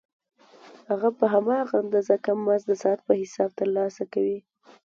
هغه 0.89 1.09
په 1.17 1.25
هماغه 1.33 1.73
اندازه 1.83 2.15
کم 2.25 2.37
مزد 2.47 2.67
د 2.69 2.73
ساعت 2.83 2.99
په 3.07 3.13
حساب 3.21 3.49
ترلاسه 3.59 4.03
کوي 4.13 4.39